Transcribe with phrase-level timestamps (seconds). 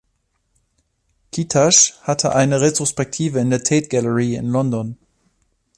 [1.31, 4.97] Kitaj hatte eine Retrospektive in der Tate Gallery in London.